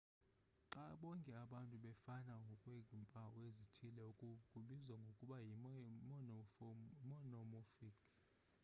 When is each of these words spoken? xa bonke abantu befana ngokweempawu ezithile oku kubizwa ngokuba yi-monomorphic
xa 0.69 0.83
bonke 1.01 1.31
abantu 1.45 1.75
befana 1.85 2.33
ngokweempawu 2.43 3.37
ezithile 3.47 4.01
oku 4.11 4.27
kubizwa 4.51 4.95
ngokuba 5.01 5.37
yi-monomorphic 5.47 7.97